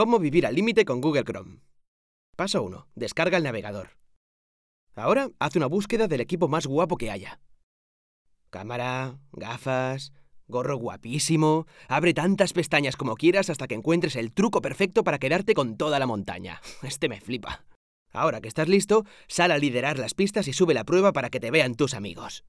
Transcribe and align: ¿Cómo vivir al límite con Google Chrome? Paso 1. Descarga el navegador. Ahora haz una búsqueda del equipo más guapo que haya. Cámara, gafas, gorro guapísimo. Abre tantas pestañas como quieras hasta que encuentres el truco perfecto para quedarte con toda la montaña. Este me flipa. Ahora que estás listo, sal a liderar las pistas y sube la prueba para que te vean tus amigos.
¿Cómo 0.00 0.18
vivir 0.18 0.46
al 0.46 0.54
límite 0.54 0.86
con 0.86 1.02
Google 1.02 1.24
Chrome? 1.24 1.58
Paso 2.34 2.62
1. 2.62 2.88
Descarga 2.94 3.36
el 3.36 3.44
navegador. 3.44 3.98
Ahora 4.94 5.28
haz 5.38 5.56
una 5.56 5.66
búsqueda 5.66 6.08
del 6.08 6.22
equipo 6.22 6.48
más 6.48 6.66
guapo 6.66 6.96
que 6.96 7.10
haya. 7.10 7.38
Cámara, 8.48 9.18
gafas, 9.30 10.14
gorro 10.46 10.78
guapísimo. 10.78 11.66
Abre 11.86 12.14
tantas 12.14 12.54
pestañas 12.54 12.96
como 12.96 13.14
quieras 13.14 13.50
hasta 13.50 13.68
que 13.68 13.74
encuentres 13.74 14.16
el 14.16 14.32
truco 14.32 14.62
perfecto 14.62 15.04
para 15.04 15.18
quedarte 15.18 15.52
con 15.52 15.76
toda 15.76 15.98
la 15.98 16.06
montaña. 16.06 16.62
Este 16.82 17.10
me 17.10 17.20
flipa. 17.20 17.66
Ahora 18.10 18.40
que 18.40 18.48
estás 18.48 18.68
listo, 18.68 19.04
sal 19.28 19.50
a 19.50 19.58
liderar 19.58 19.98
las 19.98 20.14
pistas 20.14 20.48
y 20.48 20.54
sube 20.54 20.72
la 20.72 20.84
prueba 20.84 21.12
para 21.12 21.28
que 21.28 21.40
te 21.40 21.50
vean 21.50 21.74
tus 21.74 21.92
amigos. 21.92 22.42